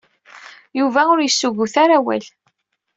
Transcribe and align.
Yuba 0.79 1.01
ur 1.13 1.19
yessuggut 1.21 1.75
ara 1.83 1.93
awal. 1.99 2.23